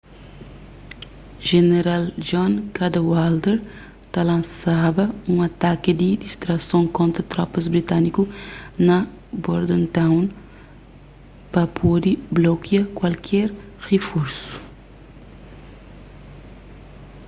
jeneral 1.49 2.03
john 2.29 2.53
cadwalder 2.77 3.57
ta 4.11 4.21
lansaba 4.31 5.05
un 5.31 5.37
ataki 5.49 5.91
di 6.01 6.09
distrason 6.23 6.83
kontra 6.97 7.23
tropas 7.33 7.65
britániku 7.73 8.23
na 8.87 8.97
bordentown 9.43 10.23
pa 11.51 11.63
pode 11.77 12.11
blokia 12.35 12.81
kuaker 12.97 13.49
riforsu 13.89 14.53